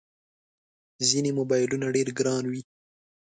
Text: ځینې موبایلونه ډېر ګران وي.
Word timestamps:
ځینې 1.09 1.31
موبایلونه 1.39 1.85
ډېر 1.95 2.07
ګران 2.17 2.43
وي. 2.51 2.61